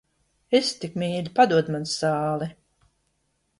[0.59, 2.51] Esi tik mīļa, padod man sāli.